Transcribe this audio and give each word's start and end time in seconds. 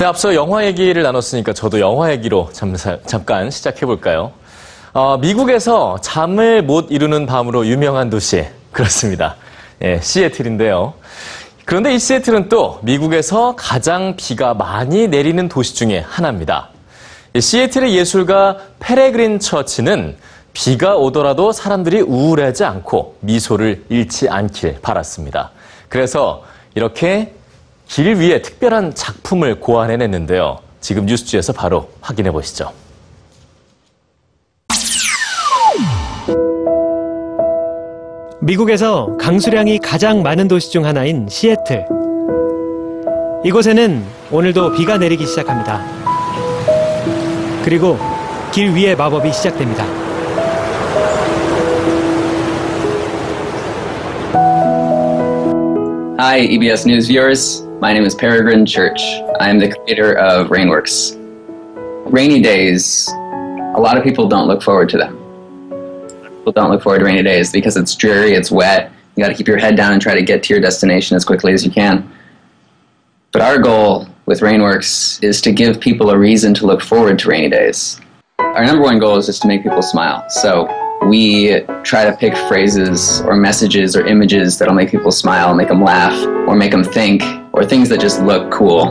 네, 0.00 0.06
앞서 0.06 0.34
영화 0.34 0.64
얘기를 0.64 1.02
나눴으니까 1.02 1.52
저도 1.52 1.78
영화 1.78 2.10
얘기로 2.10 2.48
잠사, 2.54 2.96
잠깐 3.04 3.50
시작해 3.50 3.84
볼까요? 3.84 4.32
어, 4.94 5.18
미국에서 5.18 5.98
잠을 6.00 6.62
못 6.62 6.86
이루는 6.88 7.26
밤으로 7.26 7.66
유명한 7.66 8.08
도시 8.08 8.46
그렇습니다. 8.72 9.36
예, 9.82 10.00
시애틀인데요. 10.00 10.94
그런데 11.66 11.94
이 11.94 11.98
시애틀은 11.98 12.48
또 12.48 12.78
미국에서 12.80 13.54
가장 13.56 14.16
비가 14.16 14.54
많이 14.54 15.06
내리는 15.06 15.50
도시 15.50 15.74
중에 15.74 15.98
하나입니다. 15.98 16.70
이 17.34 17.42
시애틀의 17.42 17.94
예술가 17.94 18.56
페레그린 18.78 19.38
처치는 19.38 20.16
비가 20.54 20.96
오더라도 20.96 21.52
사람들이 21.52 22.00
우울하지 22.00 22.64
않고 22.64 23.18
미소를 23.20 23.84
잃지 23.90 24.30
않길 24.30 24.78
바랐습니다. 24.80 25.50
그래서 25.90 26.42
이렇게 26.74 27.34
길 27.90 28.14
위에 28.14 28.40
특별한 28.40 28.94
작품을 28.94 29.58
고안해냈는데요. 29.58 30.60
지금 30.80 31.06
뉴스지에서 31.06 31.52
바로 31.52 31.90
확인해 32.00 32.30
보시죠. 32.30 32.72
미국에서 38.40 39.16
강수량이 39.18 39.80
가장 39.80 40.22
많은 40.22 40.46
도시 40.46 40.70
중 40.70 40.86
하나인 40.86 41.28
시애틀. 41.28 41.84
이곳에는 43.44 44.04
오늘도 44.30 44.74
비가 44.74 44.96
내리기 44.96 45.26
시작합니다. 45.26 45.84
그리고 47.64 47.98
길 48.52 48.72
위에 48.72 48.94
마법이 48.94 49.32
시작됩니다. 49.32 49.84
Hi, 56.20 56.44
EBS 56.44 56.86
News 56.86 57.08
viewers. 57.08 57.69
My 57.80 57.94
name 57.94 58.04
is 58.04 58.14
Peregrine 58.14 58.66
Church. 58.66 59.00
I 59.40 59.48
am 59.48 59.58
the 59.58 59.74
creator 59.74 60.12
of 60.18 60.48
Rainworks. 60.48 61.16
Rainy 62.12 62.42
days, 62.42 63.08
a 63.08 63.80
lot 63.80 63.96
of 63.96 64.04
people 64.04 64.28
don't 64.28 64.46
look 64.46 64.62
forward 64.62 64.90
to 64.90 64.98
them. 64.98 65.16
People 66.20 66.52
don't 66.52 66.70
look 66.70 66.82
forward 66.82 66.98
to 66.98 67.06
rainy 67.06 67.22
days 67.22 67.50
because 67.50 67.78
it's 67.78 67.94
dreary, 67.94 68.32
it's 68.34 68.50
wet. 68.50 68.92
You 69.16 69.24
got 69.24 69.30
to 69.30 69.34
keep 69.34 69.48
your 69.48 69.56
head 69.56 69.76
down 69.76 69.94
and 69.94 70.02
try 70.02 70.14
to 70.14 70.20
get 70.20 70.42
to 70.42 70.52
your 70.52 70.60
destination 70.60 71.16
as 71.16 71.24
quickly 71.24 71.54
as 71.54 71.64
you 71.64 71.70
can. 71.70 72.06
But 73.32 73.40
our 73.40 73.58
goal 73.58 74.06
with 74.26 74.40
Rainworks 74.40 75.24
is 75.24 75.40
to 75.40 75.50
give 75.50 75.80
people 75.80 76.10
a 76.10 76.18
reason 76.18 76.52
to 76.54 76.66
look 76.66 76.82
forward 76.82 77.18
to 77.20 77.30
rainy 77.30 77.48
days. 77.48 77.98
Our 78.38 78.66
number 78.66 78.82
one 78.82 78.98
goal 78.98 79.16
is 79.16 79.24
just 79.24 79.40
to 79.40 79.48
make 79.48 79.62
people 79.62 79.80
smile. 79.80 80.28
So 80.28 80.68
we 81.08 81.62
try 81.82 82.04
to 82.04 82.14
pick 82.14 82.36
phrases 82.46 83.22
or 83.22 83.36
messages 83.36 83.96
or 83.96 84.06
images 84.06 84.58
that'll 84.58 84.74
make 84.74 84.90
people 84.90 85.10
smile, 85.10 85.54
make 85.54 85.68
them 85.68 85.82
laugh, 85.82 86.12
or 86.46 86.54
make 86.56 86.72
them 86.72 86.84
think, 86.84 87.22
or 87.52 87.66
things 87.66 87.88
that 87.88 88.00
just 88.00 88.22
look 88.22 88.50
cool. 88.52 88.86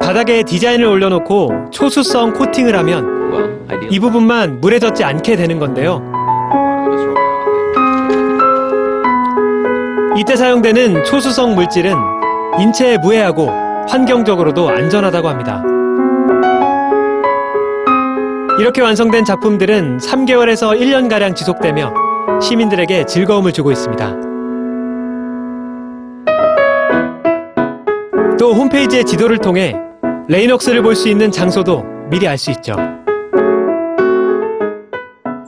바닥에 0.00 0.42
디자인을 0.44 0.86
올려놓고 0.86 1.70
초수성 1.70 2.34
코팅을 2.34 2.76
하면 2.78 3.66
이 3.90 3.98
부분만 3.98 4.60
물에 4.60 4.78
젖지 4.78 5.04
않게 5.04 5.36
되는 5.36 5.58
건데요. 5.58 6.02
이때 10.16 10.36
사용되는 10.36 11.04
초수성 11.04 11.54
물질은 11.54 11.92
인체에 12.60 12.98
무해하고 12.98 13.50
환경적으로도 13.88 14.70
안전하다고 14.70 15.28
합니다. 15.28 15.62
이렇게 18.58 18.80
완성된 18.80 19.24
작품들은 19.24 19.98
3개월에서 19.98 20.80
1년가량 20.80 21.36
지속되며 21.36 22.05
시민들에게 22.42 23.06
즐거움을 23.06 23.52
주고 23.52 23.72
있습니다. 23.72 24.14
또 28.38 28.52
홈페이지의 28.54 29.04
지도를 29.04 29.38
통해 29.38 29.74
레이녹스를 30.28 30.82
볼 30.82 30.94
수 30.94 31.08
있는 31.08 31.30
장소도 31.30 31.82
미리 32.10 32.28
알 32.28 32.36
수 32.38 32.50
있죠. 32.52 32.74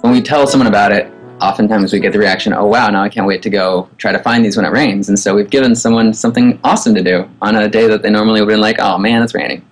When 0.02 0.14
we 0.14 0.22
tell 0.22 0.44
someone 0.46 0.66
about 0.66 0.92
it, 0.94 1.10
oftentimes 1.40 1.92
we 1.92 2.00
get 2.00 2.12
the 2.12 2.18
reaction, 2.18 2.54
oh 2.56 2.64
wow, 2.66 2.88
now 2.88 3.02
I 3.02 3.10
can't 3.10 3.26
wait 3.26 3.42
to 3.42 3.50
go 3.50 3.88
try 3.98 4.12
to 4.12 4.18
find 4.22 4.42
these 4.44 4.56
when 4.56 4.64
it 4.64 4.72
rains. 4.72 5.08
And 5.08 5.18
so 5.18 5.34
we've 5.34 5.50
given 5.50 5.74
someone 5.76 6.12
something 6.14 6.58
awesome 6.64 6.94
to 6.94 7.02
do 7.02 7.26
on 7.42 7.54
a 7.56 7.68
day 7.68 7.86
that 7.88 8.02
they 8.02 8.10
normally 8.10 8.40
would 8.40 8.48
have 8.50 8.56
been 8.56 8.62
like, 8.64 8.78
oh 8.80 8.96
man, 8.98 9.22
it's 9.22 9.34
raining. 9.34 9.62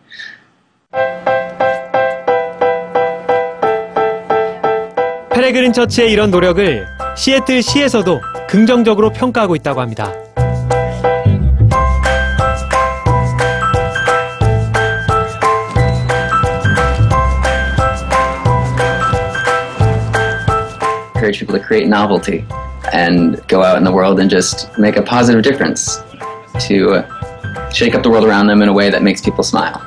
페레그린 5.32 5.72
처치의 5.72 6.10
이런 6.12 6.30
노력을 6.30 6.95
시애틀 7.15 7.61
시에서도 7.61 8.21
긍정적으로 8.47 9.11
평가하고 9.11 9.55
있다고 9.55 9.81
합니다. 9.81 10.11
encourage 21.21 21.39
people 21.39 21.57
to 21.57 21.63
create 21.63 21.87
novelty 21.87 22.45
and 22.93 23.41
go 23.47 23.63
out 23.63 23.77
in 23.77 23.83
the 23.83 23.91
world 23.91 24.19
and 24.19 24.29
just 24.29 24.77
make 24.77 24.97
a 24.97 25.01
positive 25.01 25.43
difference 25.43 26.01
to 26.59 27.03
shake 27.71 27.95
up 27.95 28.03
the 28.03 28.09
world 28.09 28.25
around 28.25 28.47
them 28.47 28.61
in 28.61 28.67
a 28.67 28.73
way 28.73 28.89
that 28.89 29.03
makes 29.03 29.21
people 29.21 29.43
smile. 29.43 29.81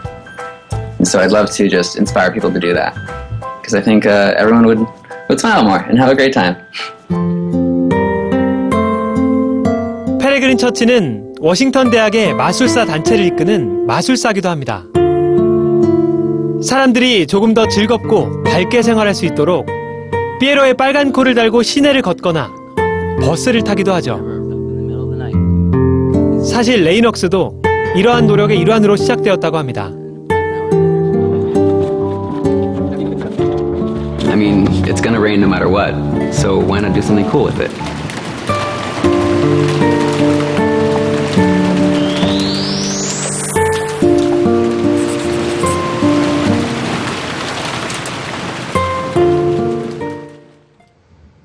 And 0.99 1.07
so 1.07 1.21
I'd 1.21 1.33
love 1.33 1.51
to 1.53 1.69
just 1.69 1.99
inspire 1.99 2.33
people 2.33 2.53
to 2.53 2.61
do 2.61 2.73
that 2.75 2.95
because 3.61 3.75
I 3.75 3.81
think 3.81 4.07
uh, 4.07 4.35
everyone 4.37 4.67
would, 4.67 4.87
would 5.29 5.41
smile 5.41 5.65
more 5.65 5.79
and 5.79 5.99
have 5.99 6.11
a 6.11 6.15
great 6.15 6.33
time. 6.33 6.57
페레그린 10.40 10.58
처치는 10.58 11.36
워싱턴 11.42 11.90
대학의 11.90 12.34
마술사 12.34 12.86
단체를 12.86 13.26
이끄는 13.26 13.86
마술사기도 13.86 14.48
합니다. 14.48 14.86
사람들이 16.64 17.28
조금 17.28 17.54
더 17.54 17.68
즐겁고 17.68 18.44
밝게 18.44 18.82
생활할 18.82 19.14
수 19.14 19.26
있도록 19.26 19.66
피에로의 20.40 20.76
빨간 20.76 21.12
코를 21.12 21.36
달고 21.36 21.62
시내를 21.64 22.02
걷거나 22.02 22.52
버스를 23.22 23.64
타기도 23.64 23.92
하죠. 23.96 24.22
사실 26.46 26.86
레이넉스도 26.86 27.62
이러한 27.98 28.26
노력의 28.26 28.60
일환으로 28.60 28.96
시작되었다고 28.96 29.58
합니다. 29.58 29.92
I 34.28 34.36
mean, 34.36 34.68
it's 34.86 35.02
gonna 35.02 35.20
rain 35.20 35.42
no 35.42 35.50
matter 35.50 35.68
what, 35.70 35.94
so 36.34 36.58
why 36.58 36.80
not 36.80 36.94
do 36.94 37.02
something 37.02 37.30
cool 37.30 37.46
with 37.46 37.60
it? 37.60 37.72